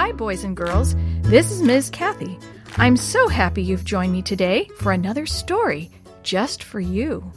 Hi, 0.00 0.12
boys 0.12 0.44
and 0.44 0.56
girls. 0.56 0.96
This 1.20 1.50
is 1.50 1.60
Ms. 1.60 1.90
Kathy. 1.90 2.38
I'm 2.78 2.96
so 2.96 3.28
happy 3.28 3.62
you've 3.62 3.84
joined 3.84 4.14
me 4.14 4.22
today 4.22 4.66
for 4.78 4.92
another 4.92 5.26
story 5.26 5.90
just 6.22 6.62
for 6.62 6.80
you. 6.80 7.30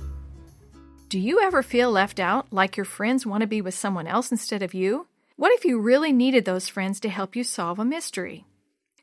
Do 1.09 1.19
you 1.19 1.41
ever 1.41 1.61
feel 1.61 1.91
left 1.91 2.21
out, 2.21 2.47
like 2.51 2.77
your 2.77 2.85
friends 2.85 3.25
want 3.25 3.41
to 3.41 3.47
be 3.47 3.59
with 3.59 3.73
someone 3.73 4.07
else 4.07 4.31
instead 4.31 4.63
of 4.63 4.73
you? 4.73 5.07
What 5.35 5.51
if 5.51 5.65
you 5.65 5.77
really 5.77 6.13
needed 6.13 6.45
those 6.45 6.69
friends 6.69 7.01
to 7.01 7.09
help 7.09 7.35
you 7.35 7.43
solve 7.43 7.79
a 7.79 7.85
mystery? 7.85 8.45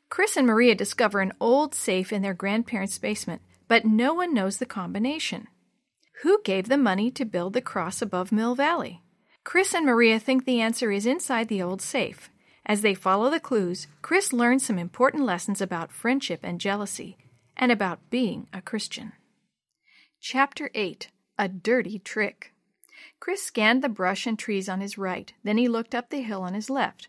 Chris 0.09 0.35
and 0.35 0.47
Maria 0.47 0.73
discover 0.73 1.19
an 1.19 1.31
old 1.39 1.75
safe 1.75 2.11
in 2.11 2.23
their 2.23 2.33
grandparents' 2.33 2.97
basement, 2.97 3.43
but 3.67 3.85
no 3.85 4.11
one 4.15 4.33
knows 4.33 4.57
the 4.57 4.65
combination. 4.65 5.47
Who 6.23 6.41
gave 6.43 6.67
them 6.67 6.81
money 6.81 7.11
to 7.11 7.25
build 7.25 7.53
the 7.53 7.61
cross 7.61 8.01
above 8.01 8.31
Mill 8.31 8.55
Valley? 8.55 9.03
Chris 9.43 9.75
and 9.75 9.85
Maria 9.85 10.19
think 10.19 10.45
the 10.45 10.61
answer 10.61 10.91
is 10.91 11.05
inside 11.05 11.47
the 11.47 11.61
old 11.61 11.83
safe. 11.83 12.31
As 12.65 12.81
they 12.81 12.93
follow 12.93 13.29
the 13.29 13.39
clues, 13.39 13.87
Chris 14.01 14.31
learns 14.31 14.65
some 14.65 14.77
important 14.77 15.23
lessons 15.23 15.61
about 15.61 15.91
friendship 15.91 16.41
and 16.43 16.59
jealousy, 16.59 17.17
and 17.57 17.71
about 17.71 18.09
being 18.09 18.47
a 18.53 18.61
Christian. 18.61 19.13
Chapter 20.19 20.69
8 20.73 21.09
A 21.37 21.47
Dirty 21.47 21.99
Trick. 21.99 22.53
Chris 23.19 23.41
scanned 23.41 23.83
the 23.83 23.89
brush 23.89 24.27
and 24.27 24.37
trees 24.37 24.69
on 24.69 24.81
his 24.81 24.97
right, 24.97 25.33
then 25.43 25.57
he 25.57 25.67
looked 25.67 25.95
up 25.95 26.09
the 26.09 26.21
hill 26.21 26.43
on 26.43 26.53
his 26.53 26.69
left. 26.69 27.07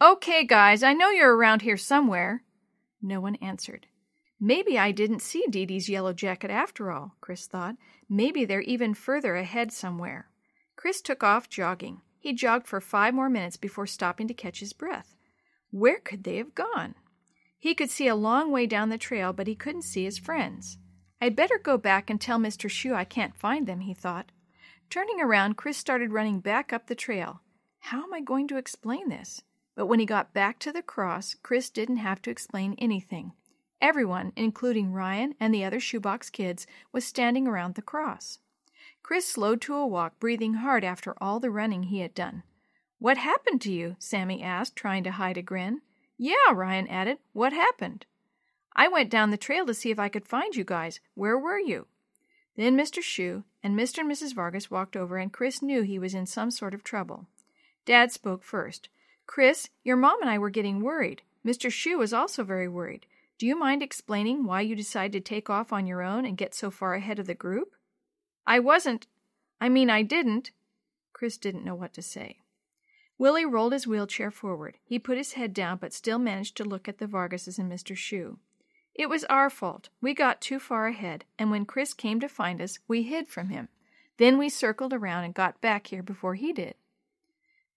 Okay, 0.00 0.44
guys, 0.44 0.82
I 0.82 0.92
know 0.92 1.10
you're 1.10 1.36
around 1.36 1.62
here 1.62 1.76
somewhere. 1.76 2.42
No 3.00 3.20
one 3.20 3.36
answered. 3.36 3.86
Maybe 4.38 4.78
I 4.78 4.92
didn't 4.92 5.22
see 5.22 5.44
Dee 5.48 5.64
Dee's 5.64 5.88
yellow 5.88 6.12
jacket 6.12 6.50
after 6.50 6.90
all, 6.90 7.16
Chris 7.20 7.46
thought. 7.46 7.76
Maybe 8.08 8.44
they're 8.44 8.60
even 8.60 8.92
further 8.92 9.36
ahead 9.36 9.72
somewhere. 9.72 10.28
Chris 10.76 11.00
took 11.00 11.22
off 11.22 11.48
jogging. 11.48 12.02
He 12.18 12.32
jogged 12.32 12.66
for 12.66 12.80
five 12.80 13.14
more 13.14 13.28
minutes 13.28 13.56
before 13.56 13.86
stopping 13.86 14.28
to 14.28 14.34
catch 14.34 14.60
his 14.60 14.72
breath. 14.72 15.14
Where 15.70 16.00
could 16.00 16.24
they 16.24 16.36
have 16.36 16.54
gone? 16.54 16.94
He 17.58 17.74
could 17.74 17.90
see 17.90 18.08
a 18.08 18.14
long 18.14 18.50
way 18.50 18.66
down 18.66 18.88
the 18.88 18.98
trail, 18.98 19.32
but 19.32 19.46
he 19.46 19.54
couldn't 19.54 19.82
see 19.82 20.04
his 20.04 20.18
friends. 20.18 20.78
I'd 21.20 21.36
better 21.36 21.58
go 21.58 21.78
back 21.78 22.10
and 22.10 22.20
tell 22.20 22.38
Mr. 22.38 22.70
Shoe 22.70 22.94
I 22.94 23.04
can't 23.04 23.36
find 23.36 23.66
them, 23.66 23.80
he 23.80 23.94
thought. 23.94 24.30
Turning 24.90 25.20
around, 25.20 25.56
Chris 25.56 25.76
started 25.76 26.12
running 26.12 26.40
back 26.40 26.72
up 26.72 26.86
the 26.86 26.94
trail. 26.94 27.40
How 27.80 28.02
am 28.02 28.12
I 28.12 28.20
going 28.20 28.48
to 28.48 28.56
explain 28.56 29.08
this? 29.08 29.42
But 29.74 29.86
when 29.86 29.98
he 30.00 30.06
got 30.06 30.32
back 30.32 30.58
to 30.60 30.72
the 30.72 30.82
cross, 30.82 31.34
Chris 31.42 31.70
didn't 31.70 31.98
have 31.98 32.22
to 32.22 32.30
explain 32.30 32.74
anything. 32.78 33.32
Everyone, 33.80 34.32
including 34.36 34.92
Ryan 34.92 35.34
and 35.38 35.52
the 35.52 35.64
other 35.64 35.80
shoebox 35.80 36.30
kids, 36.30 36.66
was 36.92 37.04
standing 37.04 37.46
around 37.46 37.74
the 37.74 37.82
cross. 37.82 38.38
Chris 39.06 39.28
slowed 39.28 39.60
to 39.60 39.72
a 39.72 39.86
walk, 39.86 40.18
breathing 40.18 40.54
hard 40.54 40.82
after 40.82 41.14
all 41.20 41.38
the 41.38 41.48
running 41.48 41.84
he 41.84 42.00
had 42.00 42.12
done. 42.12 42.42
What 42.98 43.16
happened 43.16 43.60
to 43.60 43.72
you? 43.72 43.94
Sammy 44.00 44.42
asked, 44.42 44.74
trying 44.74 45.04
to 45.04 45.12
hide 45.12 45.36
a 45.36 45.42
grin. 45.42 45.80
Yeah, 46.18 46.50
Ryan 46.52 46.88
added. 46.88 47.18
What 47.32 47.52
happened? 47.52 48.04
I 48.74 48.88
went 48.88 49.08
down 49.08 49.30
the 49.30 49.36
trail 49.36 49.64
to 49.66 49.74
see 49.74 49.92
if 49.92 50.00
I 50.00 50.08
could 50.08 50.26
find 50.26 50.56
you 50.56 50.64
guys. 50.64 50.98
Where 51.14 51.38
were 51.38 51.60
you? 51.60 51.86
Then 52.56 52.76
Mr. 52.76 53.00
Shoe 53.00 53.44
and 53.62 53.78
Mr. 53.78 53.98
and 53.98 54.10
Mrs. 54.10 54.34
Vargas 54.34 54.72
walked 54.72 54.96
over, 54.96 55.18
and 55.18 55.32
Chris 55.32 55.62
knew 55.62 55.82
he 55.82 56.00
was 56.00 56.12
in 56.12 56.26
some 56.26 56.50
sort 56.50 56.74
of 56.74 56.82
trouble. 56.82 57.28
Dad 57.84 58.10
spoke 58.10 58.42
first. 58.42 58.88
Chris, 59.24 59.68
your 59.84 59.96
mom 59.96 60.20
and 60.20 60.28
I 60.28 60.38
were 60.38 60.50
getting 60.50 60.80
worried. 60.80 61.22
Mr. 61.46 61.70
Shoe 61.70 61.98
was 61.98 62.12
also 62.12 62.42
very 62.42 62.66
worried. 62.66 63.06
Do 63.38 63.46
you 63.46 63.56
mind 63.56 63.84
explaining 63.84 64.42
why 64.42 64.62
you 64.62 64.74
decided 64.74 65.12
to 65.12 65.20
take 65.20 65.48
off 65.48 65.72
on 65.72 65.86
your 65.86 66.02
own 66.02 66.26
and 66.26 66.36
get 66.36 66.56
so 66.56 66.72
far 66.72 66.94
ahead 66.94 67.20
of 67.20 67.28
the 67.28 67.34
group? 67.34 67.76
I 68.46 68.58
wasn't. 68.58 69.06
I 69.60 69.68
mean, 69.68 69.90
I 69.90 70.02
didn't. 70.02 70.52
Chris 71.12 71.36
didn't 71.36 71.64
know 71.64 71.74
what 71.74 71.94
to 71.94 72.02
say. 72.02 72.40
Willie 73.18 73.46
rolled 73.46 73.72
his 73.72 73.86
wheelchair 73.86 74.30
forward. 74.30 74.76
He 74.84 74.98
put 74.98 75.16
his 75.16 75.32
head 75.32 75.54
down, 75.54 75.78
but 75.78 75.94
still 75.94 76.18
managed 76.18 76.56
to 76.58 76.64
look 76.64 76.86
at 76.86 76.98
the 76.98 77.06
Vargases 77.06 77.58
and 77.58 77.72
Mr. 77.72 77.96
Shoe. 77.96 78.38
It 78.94 79.08
was 79.08 79.24
our 79.24 79.50
fault. 79.50 79.88
We 80.00 80.14
got 80.14 80.40
too 80.40 80.58
far 80.58 80.86
ahead, 80.86 81.24
and 81.38 81.50
when 81.50 81.66
Chris 81.66 81.94
came 81.94 82.20
to 82.20 82.28
find 82.28 82.60
us, 82.60 82.78
we 82.86 83.02
hid 83.02 83.28
from 83.28 83.48
him. 83.48 83.68
Then 84.18 84.38
we 84.38 84.48
circled 84.48 84.92
around 84.92 85.24
and 85.24 85.34
got 85.34 85.60
back 85.60 85.88
here 85.88 86.02
before 86.02 86.34
he 86.34 86.52
did. 86.52 86.74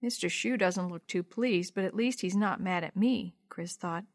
Mr. 0.03 0.29
Shoe 0.29 0.55
doesn't 0.55 0.89
look 0.89 1.05
too 1.07 1.23
pleased, 1.23 1.73
but 1.75 1.83
at 1.83 1.95
least 1.95 2.21
he's 2.21 2.35
not 2.35 2.61
mad 2.61 2.83
at 2.83 2.95
me, 2.95 3.35
Chris 3.49 3.75
thought. 3.75 4.05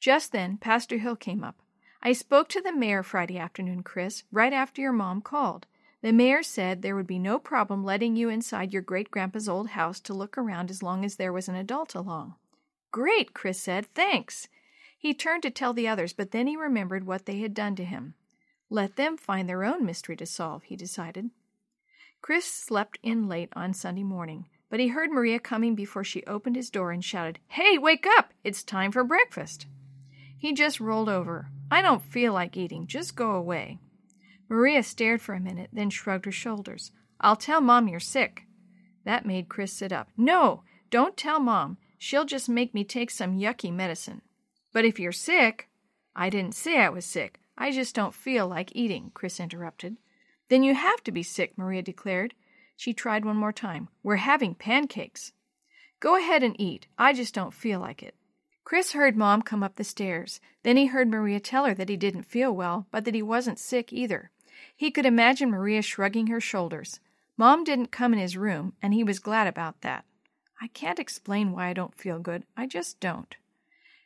Just 0.00 0.32
then, 0.32 0.56
Pastor 0.56 0.98
Hill 0.98 1.14
came 1.14 1.44
up. 1.44 1.62
I 2.02 2.12
spoke 2.12 2.48
to 2.48 2.60
the 2.60 2.74
mayor 2.74 3.02
Friday 3.02 3.38
afternoon, 3.38 3.82
Chris, 3.82 4.24
right 4.32 4.52
after 4.52 4.80
your 4.80 4.92
mom 4.92 5.20
called. 5.20 5.66
The 6.02 6.12
mayor 6.12 6.42
said 6.42 6.80
there 6.80 6.96
would 6.96 7.06
be 7.06 7.18
no 7.18 7.38
problem 7.38 7.84
letting 7.84 8.16
you 8.16 8.28
inside 8.28 8.72
your 8.72 8.82
great 8.82 9.10
grandpa's 9.10 9.48
old 9.48 9.70
house 9.70 10.00
to 10.00 10.14
look 10.14 10.38
around 10.38 10.70
as 10.70 10.82
long 10.82 11.04
as 11.04 11.16
there 11.16 11.32
was 11.32 11.48
an 11.48 11.54
adult 11.54 11.94
along. 11.94 12.36
Great, 12.90 13.34
Chris 13.34 13.60
said. 13.60 13.86
Thanks. 13.94 14.48
He 14.98 15.14
turned 15.14 15.42
to 15.44 15.50
tell 15.50 15.72
the 15.72 15.88
others, 15.88 16.12
but 16.12 16.30
then 16.30 16.46
he 16.46 16.56
remembered 16.56 17.06
what 17.06 17.26
they 17.26 17.38
had 17.38 17.54
done 17.54 17.76
to 17.76 17.84
him. 17.84 18.14
Let 18.70 18.96
them 18.96 19.16
find 19.16 19.48
their 19.48 19.64
own 19.64 19.84
mystery 19.84 20.16
to 20.16 20.26
solve, 20.26 20.64
he 20.64 20.76
decided. 20.76 21.30
Chris 22.22 22.44
slept 22.44 22.98
in 23.02 23.28
late 23.28 23.50
on 23.54 23.72
Sunday 23.72 24.02
morning, 24.02 24.46
but 24.68 24.80
he 24.80 24.88
heard 24.88 25.10
Maria 25.10 25.38
coming 25.38 25.74
before 25.74 26.04
she 26.04 26.22
opened 26.24 26.56
his 26.56 26.70
door 26.70 26.92
and 26.92 27.04
shouted, 27.04 27.38
Hey, 27.48 27.78
wake 27.78 28.06
up! 28.18 28.32
It's 28.44 28.62
time 28.62 28.92
for 28.92 29.04
breakfast. 29.04 29.66
He 30.38 30.52
just 30.52 30.80
rolled 30.80 31.08
over. 31.08 31.48
I 31.70 31.82
don't 31.82 32.02
feel 32.02 32.32
like 32.32 32.56
eating. 32.56 32.86
Just 32.86 33.16
go 33.16 33.32
away. 33.32 33.78
Maria 34.50 34.82
stared 34.82 35.22
for 35.22 35.32
a 35.34 35.40
minute, 35.40 35.70
then 35.72 35.88
shrugged 35.88 36.24
her 36.24 36.32
shoulders. 36.32 36.90
I'll 37.20 37.36
tell 37.36 37.60
Mom 37.60 37.86
you're 37.86 38.00
sick. 38.00 38.42
That 39.04 39.24
made 39.24 39.48
Chris 39.48 39.72
sit 39.72 39.92
up. 39.92 40.08
No, 40.16 40.64
don't 40.90 41.16
tell 41.16 41.38
Mom. 41.38 41.78
She'll 41.98 42.24
just 42.24 42.48
make 42.48 42.74
me 42.74 42.82
take 42.82 43.10
some 43.10 43.38
yucky 43.38 43.72
medicine. 43.72 44.22
But 44.72 44.84
if 44.84 44.98
you're 44.98 45.12
sick. 45.12 45.68
I 46.16 46.28
didn't 46.30 46.56
say 46.56 46.78
I 46.80 46.88
was 46.88 47.04
sick. 47.04 47.38
I 47.56 47.70
just 47.70 47.94
don't 47.94 48.14
feel 48.14 48.48
like 48.48 48.74
eating, 48.74 49.12
Chris 49.14 49.38
interrupted. 49.38 49.96
Then 50.48 50.64
you 50.64 50.74
have 50.74 51.04
to 51.04 51.12
be 51.12 51.22
sick, 51.22 51.56
Maria 51.56 51.82
declared. 51.82 52.34
She 52.76 52.92
tried 52.92 53.24
one 53.24 53.36
more 53.36 53.52
time. 53.52 53.88
We're 54.02 54.16
having 54.16 54.54
pancakes. 54.56 55.32
Go 56.00 56.16
ahead 56.16 56.42
and 56.42 56.60
eat. 56.60 56.88
I 56.98 57.12
just 57.12 57.34
don't 57.34 57.54
feel 57.54 57.78
like 57.78 58.02
it. 58.02 58.16
Chris 58.64 58.92
heard 58.92 59.16
Mom 59.16 59.42
come 59.42 59.62
up 59.62 59.76
the 59.76 59.84
stairs. 59.84 60.40
Then 60.62 60.76
he 60.76 60.86
heard 60.86 61.08
Maria 61.08 61.40
tell 61.40 61.66
her 61.66 61.74
that 61.74 61.88
he 61.88 61.96
didn't 61.96 62.22
feel 62.22 62.52
well, 62.52 62.86
but 62.90 63.04
that 63.04 63.14
he 63.14 63.22
wasn't 63.22 63.58
sick 63.58 63.92
either. 63.92 64.30
He 64.80 64.90
could 64.90 65.04
imagine 65.04 65.50
Maria 65.50 65.82
shrugging 65.82 66.28
her 66.28 66.40
shoulders. 66.40 67.00
Mom 67.36 67.64
didn't 67.64 67.92
come 67.92 68.14
in 68.14 68.18
his 68.18 68.38
room, 68.38 68.72
and 68.80 68.94
he 68.94 69.04
was 69.04 69.18
glad 69.18 69.46
about 69.46 69.82
that. 69.82 70.06
I 70.58 70.68
can't 70.68 70.98
explain 70.98 71.52
why 71.52 71.66
I 71.66 71.74
don't 71.74 72.00
feel 72.00 72.18
good. 72.18 72.44
I 72.56 72.66
just 72.66 72.98
don't. 72.98 73.36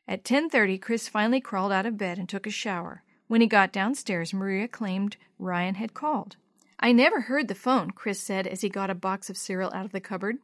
At 0.09 0.25
10:30, 0.25 0.77
Chris 0.81 1.09
finally 1.09 1.41
crawled 1.41 1.71
out 1.71 1.87
of 1.87 1.97
bed 1.97 2.19
and 2.19 2.29
took 2.29 2.45
a 2.45 2.51
shower. 2.51 3.05
When 3.29 3.41
he 3.41 3.47
got 3.47 3.73
downstairs, 3.73 4.35
Maria 4.35 4.67
claimed 4.67 5.17
Ryan 5.39 5.77
had 5.77 5.95
called. 5.95 6.35
I 6.81 6.91
never 6.91 7.21
heard 7.21 7.47
the 7.47 7.55
phone, 7.55 7.93
Chris 7.93 8.19
said 8.19 8.49
as 8.49 8.63
he 8.63 8.69
got 8.69 8.91
a 8.91 8.97
box 8.97 9.31
of 9.31 9.37
cereal 9.37 9.73
out 9.73 9.85
of 9.85 9.93
the 9.93 10.01
cupboard. 10.01 10.39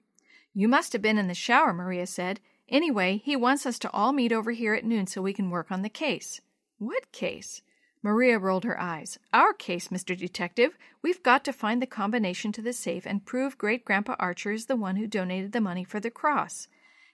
You 0.54 0.68
must 0.68 0.92
have 0.92 1.02
been 1.02 1.18
in 1.18 1.26
the 1.26 1.34
shower, 1.34 1.72
Maria 1.72 2.06
said. 2.06 2.38
Anyway, 2.68 3.20
he 3.24 3.34
wants 3.34 3.66
us 3.66 3.80
to 3.80 3.90
all 3.90 4.12
meet 4.12 4.30
over 4.30 4.52
here 4.52 4.74
at 4.74 4.84
noon 4.84 5.08
so 5.08 5.22
we 5.22 5.32
can 5.32 5.50
work 5.50 5.72
on 5.72 5.82
the 5.82 5.88
case. 5.88 6.40
What 6.78 7.10
case? 7.10 7.62
Maria 8.02 8.38
rolled 8.38 8.64
her 8.64 8.80
eyes. 8.80 9.18
Our 9.32 9.52
case, 9.52 9.88
Mr. 9.88 10.16
Detective. 10.16 10.78
We've 11.02 11.22
got 11.22 11.44
to 11.44 11.52
find 11.52 11.82
the 11.82 11.86
combination 11.86 12.50
to 12.52 12.62
the 12.62 12.72
safe 12.72 13.06
and 13.06 13.26
prove 13.26 13.58
Great 13.58 13.84
Grandpa 13.84 14.16
Archer 14.18 14.52
is 14.52 14.66
the 14.66 14.76
one 14.76 14.96
who 14.96 15.06
donated 15.06 15.52
the 15.52 15.60
money 15.60 15.84
for 15.84 16.00
the 16.00 16.10
cross. 16.10 16.66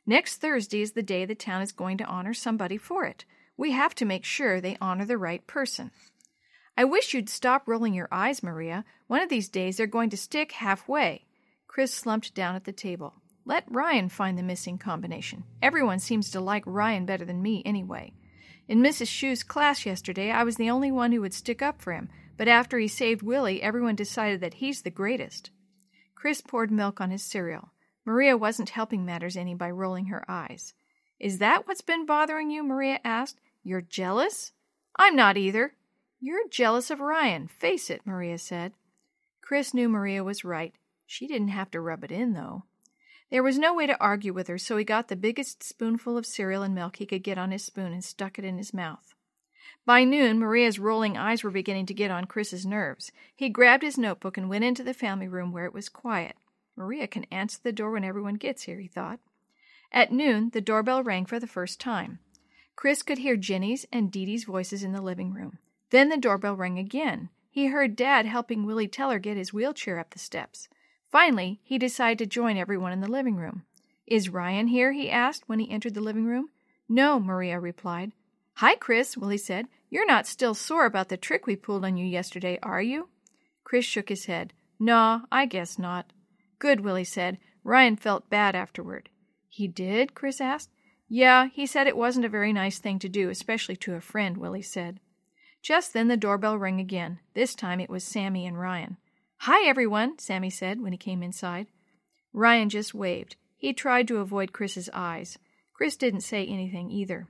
Next 0.07 0.37
Thursday 0.37 0.83
is 0.83 0.93
the 0.93 1.03
day 1.03 1.25
the 1.25 1.35
town 1.35 1.63
is 1.63 1.73
going 1.73 1.99
to 1.99 2.05
honor 2.05 2.35
somebody 2.35 2.77
for 2.77 3.05
it. 3.05 3.25
We 3.57 3.73
have 3.73 3.95
to 3.97 4.05
make 4.05 4.25
sure 4.25 4.61
they 4.61 4.77
honor 4.81 5.05
the 5.05 5.19
right 5.19 5.45
person. 5.47 5.91
I 6.77 6.85
wish 6.85 7.15
you'd 7.15 7.29
stop 7.29 7.67
rolling 7.67 7.95
your 7.95 8.09
eyes, 8.13 8.43
Maria. 8.43 8.85
One 9.09 9.23
of 9.23 9.29
these 9.29 9.49
days 9.49 9.79
they're 9.79 9.87
going 9.89 10.11
to 10.11 10.17
stick 10.17 10.53
halfway. 10.53 11.25
Chris 11.67 11.93
slumped 11.93 12.35
down 12.35 12.55
at 12.55 12.65
the 12.65 12.73
table. 12.73 13.15
Let 13.45 13.65
Ryan 13.69 14.09
find 14.09 14.39
the 14.39 14.43
missing 14.43 14.79
combination. 14.79 15.45
Everyone 15.63 15.99
seems 15.99 16.31
to 16.31 16.41
like 16.41 16.65
Ryan 16.67 17.07
better 17.07 17.25
than 17.25 17.43
me, 17.43 17.63
anyway. 17.65 18.13
In 18.69 18.81
Mrs. 18.81 19.09
Shoe's 19.09 19.43
class 19.43 19.87
yesterday, 19.87 20.31
I 20.31 20.43
was 20.43 20.57
the 20.57 20.71
only 20.71 20.91
one 20.91 21.13
who 21.13 21.21
would 21.21 21.35
stick 21.35 21.63
up 21.63 21.81
for 21.81 21.93
him, 21.93 22.09
but 22.37 22.49
after 22.49 22.79
he 22.79 22.89
saved 22.89 23.23
Willie, 23.23 23.63
everyone 23.63 23.95
decided 23.95 24.41
that 24.41 24.55
he's 24.55 24.83
the 24.83 24.91
greatest. 24.91 25.51
Chris 26.15 26.41
poured 26.41 26.71
milk 26.71 27.01
on 27.01 27.11
his 27.11 27.23
cereal. 27.23 27.71
Maria 28.05 28.37
wasn't 28.37 28.71
helping 28.71 29.05
matters 29.05 29.37
any 29.37 29.55
by 29.55 29.71
rolling 29.71 30.07
her 30.07 30.25
eyes. 30.29 30.75
Is 31.21 31.39
that 31.39 31.67
what's 31.67 31.81
been 31.81 32.07
bothering 32.07 32.51
you? 32.51 32.63
Maria 32.63 33.01
asked. 33.05 33.41
You're 33.63 33.81
jealous? 33.81 34.53
I'm 34.97 35.17
not 35.17 35.37
either. 35.37 35.75
You're 36.21 36.49
jealous 36.49 36.91
of 36.91 37.01
Ryan. 37.01 37.49
Face 37.49 37.91
it, 37.91 38.03
Maria 38.05 38.39
said. 38.39 38.73
Chris 39.43 39.75
knew 39.75 39.89
Maria 39.89 40.25
was 40.25 40.45
right. 40.45 40.75
She 41.07 41.27
didn't 41.27 41.49
have 41.49 41.71
to 41.71 41.81
rub 41.81 42.03
it 42.05 42.11
in, 42.11 42.33
though. 42.33 42.65
There 43.31 43.43
was 43.43 43.59
no 43.59 43.75
way 43.75 43.87
to 43.87 44.01
argue 44.01 44.33
with 44.33 44.47
her, 44.49 44.59
so 44.59 44.77
he 44.77 44.85
got 44.85 45.09
the 45.09 45.17
biggest 45.17 45.63
spoonful 45.63 46.17
of 46.17 46.27
cereal 46.27 46.63
and 46.63 46.75
milk 46.75 46.97
he 46.97 47.07
could 47.07 47.25
get 47.25 47.39
on 47.39 47.51
his 47.51 47.65
spoon 47.65 47.93
and 47.93 48.05
stuck 48.05 48.39
it 48.39 48.45
in 48.45 48.59
his 48.59 48.73
mouth. 48.73 49.15
By 49.85 50.05
noon, 50.05 50.39
Maria's 50.39 50.79
rolling 50.79 51.17
eyes 51.17 51.43
were 51.43 51.51
beginning 51.51 51.87
to 51.87 51.95
get 51.95 52.11
on 52.11 52.27
Chris's 52.27 52.67
nerves. 52.67 53.11
He 53.35 53.49
grabbed 53.49 53.83
his 53.83 53.99
notebook 53.99 54.37
and 54.37 54.49
went 54.49 54.65
into 54.65 54.83
the 54.83 54.95
family 54.95 55.29
room 55.29 55.53
where 55.53 55.65
it 55.65 55.75
was 55.75 55.89
quiet. 55.89 56.37
Maria 56.77 57.07
can 57.07 57.25
answer 57.25 57.59
the 57.63 57.73
door 57.73 57.93
when 57.93 58.05
everyone 58.05 58.35
gets 58.35 58.65
here, 58.65 58.79
he 58.79 58.89
thought. 58.89 59.21
At 59.93 60.13
noon, 60.13 60.51
the 60.51 60.61
doorbell 60.61 61.03
rang 61.03 61.25
for 61.27 61.41
the 61.41 61.47
first 61.47 61.81
time. 61.81 62.19
Chris 62.75 63.03
could 63.03 63.19
hear 63.19 63.37
Jenny's 63.37 63.87
and 63.93 64.13
Dee 64.13 64.27
Dee's 64.27 64.45
voices 64.45 64.83
in 64.83 64.93
the 64.93 65.01
living 65.01 65.33
room. 65.33 65.59
Then 65.91 66.09
the 66.09 66.17
doorbell 66.17 66.57
rang 66.57 66.79
again. 66.79 67.31
He 67.51 67.67
heard 67.67 67.97
Dad 67.97 68.27
helping 68.27 68.67
Willie 68.67 68.89
Teller 68.89 69.19
get 69.19 69.37
his 69.37 69.53
wheelchair 69.53 69.99
up 69.99 70.11
the 70.11 70.19
steps. 70.19 70.69
Finally, 71.11 71.61
he 71.63 71.79
decided 71.79 72.19
to 72.19 72.27
join 72.27 72.57
everyone 72.57 72.93
in 72.93 73.01
the 73.01 73.11
living 73.11 73.37
room. 73.37 73.65
Is 74.07 74.29
Ryan 74.29 74.69
here? 74.69 74.93
he 74.93 75.11
asked 75.11 75.45
when 75.47 75.59
he 75.59 75.71
entered 75.71 75.95
the 75.95 76.01
living 76.01 76.27
room. 76.27 76.51
No, 76.89 77.19
Maria 77.19 77.59
replied. 77.59 78.13
Hi, 78.55 78.75
Chris, 78.77 79.17
Willie 79.17 79.39
said. 79.39 79.67
You're 79.91 80.07
not 80.07 80.27
still 80.27 80.55
sore 80.55 80.87
about 80.87 81.09
the 81.09 81.17
trick 81.17 81.47
we 81.47 81.57
pulled 81.57 81.85
on 81.85 81.97
you 81.97 82.07
yesterday, 82.07 82.59
are 82.63 82.83
you? 82.83 83.09
Chris 83.65 83.85
shook 83.85 84.09
his 84.09 84.27
head. 84.27 84.53
Nah, 84.79 85.23
I 85.31 85.47
guess 85.47 85.79
not. 85.79 86.13
Good, 86.59 86.81
Willie 86.81 87.05
said. 87.05 87.39
Ryan 87.65 87.97
felt 87.97 88.31
bad 88.31 88.55
afterward. 88.55 89.09
He 89.49 89.69
did? 89.69 90.15
Chris 90.15 90.41
asked. 90.41 90.71
Yeah, 91.09 91.49
he 91.53 91.67
said 91.67 91.87
it 91.87 91.97
wasn't 91.97 92.27
a 92.27 92.31
very 92.31 92.53
nice 92.53 92.79
thing 92.79 92.99
to 93.01 93.09
do, 93.09 93.31
especially 93.31 93.77
to 93.77 93.95
a 93.95 94.01
friend, 94.01 94.37
Willie 94.37 94.63
said. 94.63 95.01
Just 95.63 95.93
then 95.93 96.09
the 96.09 96.17
doorbell 96.17 96.59
rang 96.59 96.81
again. 96.81 97.19
This 97.35 97.55
time 97.55 97.81
it 97.81 97.91
was 97.91 98.05
Sammy 98.05 98.47
and 98.47 98.59
Ryan. 98.59 98.97
Hi, 99.41 99.69
everyone, 99.69 100.19
Sammy 100.19 100.51
said 100.51 100.81
when 100.81 100.93
he 100.93 100.99
came 100.99 101.23
inside. 101.23 101.69
Ryan 102.33 102.69
just 102.69 102.95
waved. 102.95 103.37
He 103.57 103.73
tried 103.73 104.09
to 104.09 104.19
avoid 104.19 104.53
Chris's 104.53 104.91
eyes. 104.93 105.39
Chris 105.73 105.97
didn't 105.97 106.23
say 106.23 106.45
anything 106.45 106.91
either. 106.91 107.29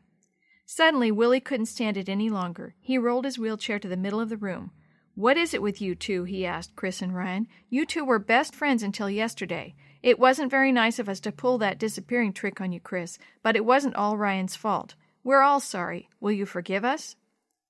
Suddenly, 0.64 1.12
Willie 1.12 1.40
couldn't 1.40 1.66
stand 1.66 1.96
it 1.96 2.08
any 2.08 2.30
longer. 2.30 2.74
He 2.80 2.96
rolled 2.96 3.24
his 3.24 3.38
wheelchair 3.38 3.78
to 3.78 3.88
the 3.88 3.96
middle 3.96 4.20
of 4.20 4.28
the 4.28 4.36
room. 4.36 4.70
What 5.14 5.36
is 5.36 5.52
it 5.52 5.62
with 5.62 5.80
you 5.80 5.94
two? 5.94 6.24
he 6.24 6.46
asked 6.46 6.76
Chris 6.76 7.02
and 7.02 7.14
Ryan. 7.14 7.48
You 7.68 7.84
two 7.84 8.04
were 8.04 8.18
best 8.18 8.54
friends 8.54 8.82
until 8.82 9.10
yesterday. 9.10 9.74
It 10.02 10.18
wasn't 10.18 10.50
very 10.50 10.72
nice 10.72 10.98
of 10.98 11.08
us 11.08 11.20
to 11.20 11.32
pull 11.32 11.58
that 11.58 11.78
disappearing 11.78 12.32
trick 12.32 12.60
on 12.60 12.72
you, 12.72 12.80
Chris, 12.80 13.18
but 13.42 13.56
it 13.56 13.64
wasn't 13.64 13.96
all 13.96 14.16
Ryan's 14.16 14.56
fault. 14.56 14.94
We're 15.22 15.42
all 15.42 15.60
sorry. 15.60 16.08
Will 16.20 16.32
you 16.32 16.46
forgive 16.46 16.84
us? 16.84 17.16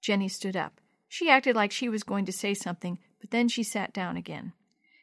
Jenny 0.00 0.28
stood 0.28 0.56
up. 0.56 0.80
She 1.08 1.30
acted 1.30 1.56
like 1.56 1.72
she 1.72 1.88
was 1.88 2.02
going 2.02 2.26
to 2.26 2.32
say 2.32 2.52
something, 2.54 2.98
but 3.26 3.32
then 3.32 3.48
she 3.48 3.64
sat 3.64 3.92
down 3.92 4.16
again. 4.16 4.52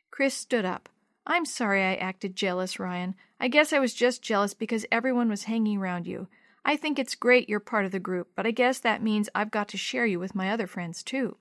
Chris 0.09 0.33
stood 0.33 0.63
up. 0.63 0.87
I'm 1.27 1.45
sorry 1.45 1.83
I 1.83 1.95
acted 1.95 2.37
jealous, 2.37 2.79
Ryan. 2.79 3.15
I 3.37 3.49
guess 3.49 3.73
I 3.73 3.79
was 3.79 3.93
just 3.93 4.21
jealous 4.21 4.53
because 4.53 4.85
everyone 4.89 5.27
was 5.27 5.43
hanging 5.43 5.77
around 5.77 6.07
you. 6.07 6.29
I 6.63 6.77
think 6.77 6.97
it's 6.97 7.15
great 7.15 7.49
you're 7.49 7.59
part 7.59 7.83
of 7.83 7.91
the 7.91 7.99
group, 7.99 8.29
but 8.33 8.45
I 8.45 8.51
guess 8.51 8.79
that 8.79 9.03
means 9.03 9.27
I've 9.35 9.51
got 9.51 9.67
to 9.69 9.77
share 9.77 10.05
you 10.05 10.21
with 10.21 10.35
my 10.35 10.49
other 10.49 10.67
friends, 10.67 11.03
too. 11.03 11.35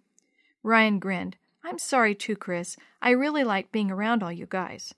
Ryan 0.64 0.98
grinned. 0.98 1.36
I'm 1.62 1.78
sorry 1.78 2.16
too, 2.16 2.34
Chris. 2.34 2.76
I 3.00 3.10
really 3.10 3.44
like 3.44 3.70
being 3.70 3.92
around 3.92 4.24
all 4.24 4.32
you 4.32 4.46
guys. 4.46 4.92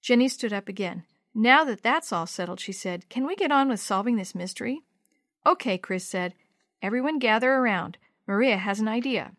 Jenny 0.00 0.30
stood 0.30 0.54
up 0.54 0.70
again. 0.70 1.04
Now 1.34 1.64
that 1.64 1.82
that's 1.82 2.14
all 2.14 2.26
settled, 2.26 2.60
she 2.60 2.72
said, 2.72 3.10
can 3.10 3.26
we 3.26 3.36
get 3.36 3.52
on 3.52 3.68
with 3.68 3.80
solving 3.80 4.16
this 4.16 4.34
mystery? 4.34 4.80
Okay, 5.44 5.76
Chris 5.76 6.08
said. 6.08 6.32
Everyone 6.80 7.18
gather 7.18 7.52
around. 7.52 7.98
Maria 8.26 8.56
has 8.56 8.80
an 8.80 8.88
idea. 8.88 9.32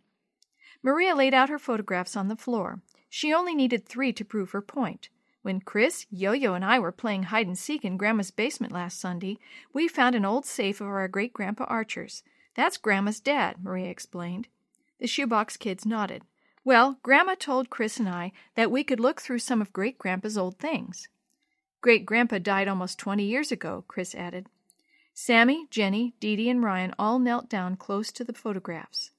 Maria 0.87 1.13
laid 1.13 1.33
out 1.33 1.49
her 1.49 1.59
photographs 1.59 2.15
on 2.15 2.29
the 2.29 2.37
floor. 2.37 2.79
She 3.09 3.33
only 3.33 3.53
needed 3.53 3.85
three 3.85 4.13
to 4.13 4.23
prove 4.23 4.51
her 4.51 4.61
point. 4.61 5.09
When 5.41 5.59
Chris, 5.59 6.05
Yo 6.09 6.31
Yo, 6.31 6.53
and 6.53 6.63
I 6.63 6.79
were 6.79 6.93
playing 6.93 7.23
hide 7.23 7.45
and 7.45 7.57
seek 7.57 7.83
in 7.83 7.97
Grandma's 7.97 8.31
basement 8.31 8.71
last 8.71 8.97
Sunday, 8.97 9.37
we 9.73 9.89
found 9.89 10.15
an 10.15 10.23
old 10.23 10.45
safe 10.45 10.79
of 10.79 10.87
our 10.87 11.09
great 11.09 11.33
grandpa 11.33 11.65
Archer's. 11.65 12.23
That's 12.55 12.77
Grandma's 12.77 13.19
dad, 13.19 13.57
Maria 13.61 13.89
explained. 13.89 14.47
The 15.01 15.07
shoebox 15.07 15.57
kids 15.57 15.85
nodded. 15.85 16.23
Well, 16.63 16.99
Grandma 17.03 17.35
told 17.37 17.69
Chris 17.69 17.97
and 17.97 18.07
I 18.07 18.31
that 18.55 18.71
we 18.71 18.85
could 18.85 19.01
look 19.01 19.19
through 19.19 19.39
some 19.39 19.59
of 19.59 19.73
Great 19.73 19.97
Grandpa's 19.97 20.37
old 20.37 20.57
things. 20.57 21.09
Great 21.81 22.05
Grandpa 22.05 22.37
died 22.37 22.69
almost 22.69 22.97
twenty 22.97 23.25
years 23.25 23.51
ago, 23.51 23.83
Chris 23.89 24.15
added. 24.15 24.47
Sammy, 25.13 25.65
Jenny, 25.69 26.13
Dee 26.21 26.37
Dee, 26.37 26.49
and 26.49 26.63
Ryan 26.63 26.95
all 26.97 27.19
knelt 27.19 27.49
down 27.49 27.75
close 27.75 28.09
to 28.13 28.23
the 28.23 28.31
photographs. 28.31 29.11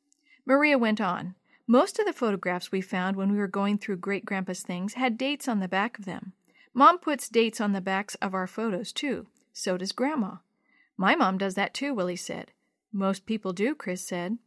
Maria 0.47 0.79
went 0.79 0.99
on. 0.99 1.35
Most 1.71 1.99
of 1.99 2.07
the 2.07 2.15
photographs 2.15 2.73
we 2.73 2.81
found 2.81 3.15
when 3.15 3.31
we 3.31 3.37
were 3.37 3.47
going 3.47 3.77
through 3.77 3.99
Great 3.99 4.25
Grandpa's 4.25 4.63
things 4.63 4.95
had 4.95 5.19
dates 5.19 5.47
on 5.47 5.61
the 5.61 5.69
back 5.69 5.99
of 5.99 6.07
them. 6.07 6.33
Mom 6.73 6.99
puts 6.99 7.29
dates 7.29 7.61
on 7.61 7.75
the 7.75 7.83
backs 7.83 8.15
of 8.17 8.33
our 8.33 8.47
photos, 8.47 8.91
too. 8.91 9.27
So 9.53 9.77
does 9.77 9.93
Grandma. 9.93 10.37
My 10.97 11.15
mom 11.15 11.37
does 11.37 11.57
that 11.57 11.75
too, 11.75 11.93
Willie 11.93 12.17
said. 12.17 12.53
Most 12.91 13.27
people 13.27 13.53
do, 13.53 13.75
Chris 13.75 14.03
said. 14.03 14.39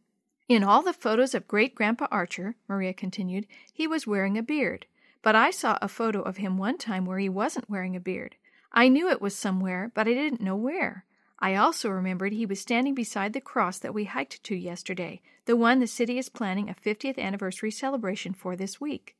In 0.48 0.64
all 0.64 0.82
the 0.82 0.92
photos 0.92 1.32
of 1.32 1.46
great 1.46 1.76
grandpa 1.76 2.08
Archer, 2.10 2.56
Maria 2.68 2.92
continued, 2.92 3.46
he 3.72 3.86
was 3.86 4.04
wearing 4.04 4.36
a 4.36 4.42
beard. 4.42 4.86
But 5.22 5.36
I 5.36 5.52
saw 5.52 5.78
a 5.80 5.86
photo 5.86 6.22
of 6.22 6.38
him 6.38 6.58
one 6.58 6.76
time 6.76 7.06
where 7.06 7.20
he 7.20 7.28
wasn't 7.28 7.70
wearing 7.70 7.94
a 7.94 8.00
beard. 8.00 8.34
I 8.72 8.88
knew 8.88 9.08
it 9.08 9.22
was 9.22 9.36
somewhere, 9.36 9.92
but 9.94 10.08
I 10.08 10.12
didn't 10.12 10.40
know 10.40 10.56
where. 10.56 11.04
I 11.42 11.56
also 11.56 11.90
remembered 11.90 12.32
he 12.32 12.46
was 12.46 12.60
standing 12.60 12.94
beside 12.94 13.32
the 13.32 13.40
cross 13.40 13.76
that 13.80 13.92
we 13.92 14.04
hiked 14.04 14.44
to 14.44 14.54
yesterday, 14.54 15.20
the 15.44 15.56
one 15.56 15.80
the 15.80 15.88
city 15.88 16.16
is 16.16 16.28
planning 16.28 16.70
a 16.70 16.74
50th 16.74 17.18
anniversary 17.18 17.72
celebration 17.72 18.32
for 18.32 18.54
this 18.54 18.80
week. 18.80 19.16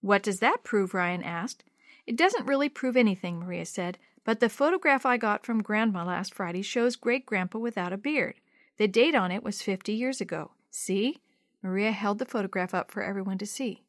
What 0.00 0.22
does 0.22 0.38
that 0.38 0.62
prove? 0.62 0.94
Ryan 0.94 1.24
asked. 1.24 1.64
It 2.06 2.16
doesn't 2.16 2.46
really 2.46 2.68
prove 2.68 2.96
anything, 2.96 3.40
Maria 3.40 3.66
said, 3.66 3.98
but 4.22 4.38
the 4.38 4.48
photograph 4.48 5.04
I 5.04 5.16
got 5.16 5.44
from 5.44 5.60
Grandma 5.60 6.04
last 6.04 6.32
Friday 6.32 6.62
shows 6.62 6.94
great 6.94 7.26
grandpa 7.26 7.58
without 7.58 7.92
a 7.92 7.98
beard. 7.98 8.36
The 8.76 8.86
date 8.86 9.16
on 9.16 9.32
it 9.32 9.42
was 9.42 9.60
50 9.60 9.92
years 9.92 10.20
ago. 10.20 10.52
See? 10.70 11.18
Maria 11.64 11.90
held 11.90 12.20
the 12.20 12.26
photograph 12.26 12.74
up 12.74 12.92
for 12.92 13.02
everyone 13.02 13.38
to 13.38 13.46
see. 13.46 13.82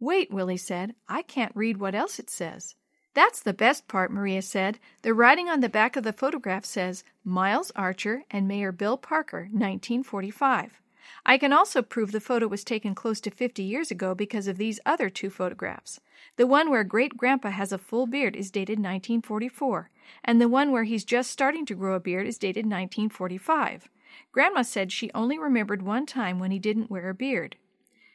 Wait, 0.00 0.30
Willie 0.30 0.56
said. 0.56 0.94
I 1.10 1.20
can't 1.20 1.54
read 1.54 1.76
what 1.76 1.94
else 1.94 2.18
it 2.18 2.30
says. 2.30 2.74
That's 3.14 3.42
the 3.42 3.52
best 3.52 3.88
part, 3.88 4.12
Maria 4.12 4.42
said. 4.42 4.78
The 5.02 5.14
writing 5.14 5.48
on 5.48 5.60
the 5.60 5.68
back 5.68 5.96
of 5.96 6.04
the 6.04 6.12
photograph 6.12 6.64
says 6.64 7.04
Miles 7.24 7.72
Archer 7.74 8.24
and 8.30 8.46
Mayor 8.46 8.72
Bill 8.72 8.96
Parker, 8.96 9.48
1945. 9.50 10.80
I 11.24 11.38
can 11.38 11.52
also 11.52 11.82
prove 11.82 12.12
the 12.12 12.20
photo 12.20 12.46
was 12.46 12.64
taken 12.64 12.94
close 12.94 13.20
to 13.22 13.30
50 13.30 13.62
years 13.62 13.90
ago 13.90 14.14
because 14.14 14.46
of 14.46 14.58
these 14.58 14.80
other 14.84 15.10
two 15.10 15.30
photographs. 15.30 16.00
The 16.36 16.46
one 16.46 16.70
where 16.70 16.84
great 16.84 17.16
grandpa 17.16 17.50
has 17.50 17.72
a 17.72 17.78
full 17.78 18.06
beard 18.06 18.36
is 18.36 18.50
dated 18.50 18.78
1944, 18.78 19.90
and 20.24 20.40
the 20.40 20.48
one 20.48 20.70
where 20.70 20.84
he's 20.84 21.04
just 21.04 21.30
starting 21.30 21.66
to 21.66 21.74
grow 21.74 21.94
a 21.94 22.00
beard 22.00 22.26
is 22.26 22.38
dated 22.38 22.64
1945. 22.64 23.88
Grandma 24.32 24.62
said 24.62 24.92
she 24.92 25.10
only 25.14 25.38
remembered 25.38 25.82
one 25.82 26.06
time 26.06 26.38
when 26.38 26.50
he 26.50 26.58
didn't 26.58 26.90
wear 26.90 27.08
a 27.08 27.14
beard. 27.14 27.56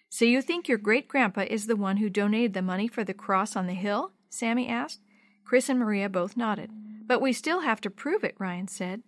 So 0.10 0.26
you 0.26 0.42
think 0.42 0.68
your 0.68 0.78
great 0.78 1.08
grandpa 1.08 1.46
is 1.50 1.66
the 1.66 1.76
one 1.76 1.98
who 1.98 2.10
donated 2.10 2.54
the 2.54 2.62
money 2.62 2.88
for 2.88 3.04
the 3.04 3.14
cross 3.14 3.56
on 3.56 3.68
the 3.68 3.74
hill? 3.74 4.12
Sammy 4.34 4.68
asked. 4.68 5.00
Chris 5.46 5.70
and 5.70 5.80
Maria 5.80 6.10
both 6.10 6.36
nodded. 6.36 6.72
But 7.06 7.22
we 7.22 7.34
still 7.34 7.62
have 7.62 7.80
to 7.82 7.90
prove 7.90 8.24
it, 8.24 8.36
Ryan 8.40 8.68
said. 8.68 9.04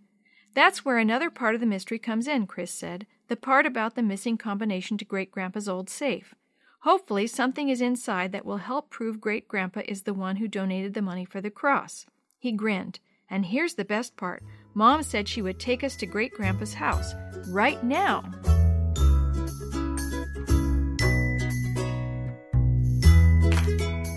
That's 0.53 0.86
where 0.86 0.98
another 0.98 1.29
part 1.29 1.55
of 1.55 1.62
the 1.62 1.67
mystery 1.67 2.00
comes 2.00 2.27
in, 2.27 2.48
Chris 2.48 2.72
said. 2.72 3.08
The 3.27 3.36
part 3.36 3.65
about 3.65 3.96
the 3.96 4.03
missing 4.03 4.38
combination 4.38 4.98
to 5.00 5.05
Great 5.05 5.32
Grandpa's 5.32 5.67
old 5.67 5.89
safe. 5.89 6.36
Hopefully, 6.82 7.25
something 7.25 7.70
is 7.70 7.82
inside 7.82 8.32
that 8.32 8.46
will 8.46 8.58
help 8.58 8.91
prove 8.91 9.20
Great 9.20 9.48
Grandpa 9.48 9.82
is 9.88 10.03
the 10.03 10.13
one 10.13 10.36
who 10.36 10.48
donated 10.48 10.94
the 10.94 11.01
money 11.01 11.25
for 11.25 11.41
the 11.41 11.50
cross. 11.50 12.05
He 12.38 12.51
grinned. 12.51 13.00
And 13.27 13.48
here's 13.48 13.74
the 13.74 13.86
best 13.86 14.15
part 14.17 14.44
Mom 14.75 15.01
said 15.01 15.27
she 15.27 15.41
would 15.41 15.60
take 15.60 15.84
us 15.84 15.96
to 15.98 16.05
Great 16.05 16.34
Grandpa's 16.34 16.75
house 16.75 17.15
right 17.48 17.84
now. 17.84 18.24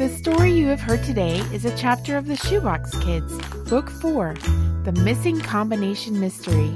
The 0.08 0.16
story 0.16 0.52
you 0.52 0.68
have 0.68 0.80
heard 0.80 1.04
today 1.04 1.36
is 1.52 1.66
a 1.66 1.76
chapter 1.76 2.16
of 2.16 2.26
The 2.26 2.36
Shoebox 2.36 2.98
Kids, 3.00 3.30
Book 3.68 3.90
4, 3.90 4.34
The 4.84 4.92
Missing 4.92 5.40
Combination 5.40 6.18
Mystery, 6.18 6.70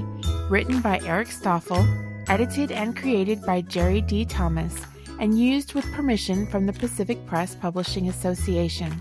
written 0.51 0.83
by 0.83 1.01
Eric 1.03 1.29
Stoffle, 1.29 1.83
edited 2.29 2.71
and 2.71 2.95
created 2.95 3.41
by 3.47 3.63
Jerry 3.63 4.03
D. 4.03 4.27
Thomas, 4.27 4.79
and 5.19 5.41
used 5.41 5.73
with 5.73 5.91
permission 5.93 6.47
from 6.47 6.67
the 6.67 6.75
Pacific 6.75 7.25
Press 7.25 7.55
Publishing 7.55 8.11
Association. 8.11 9.01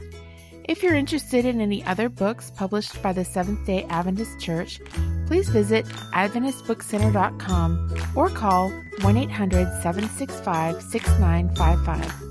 If 0.63 0.81
you're 0.81 0.95
interested 0.95 1.43
in 1.43 1.59
any 1.59 1.83
other 1.83 2.07
books 2.07 2.51
published 2.51 3.03
by 3.03 3.11
the 3.11 3.25
Seventh 3.25 3.65
day 3.65 3.83
Adventist 3.89 4.39
Church, 4.39 4.79
please 5.27 5.49
visit 5.49 5.85
AdventistBookCenter.com 6.13 7.97
or 8.15 8.29
call 8.29 8.69
1 9.01 9.17
800 9.17 9.81
765 9.81 10.81
6955. 10.81 12.30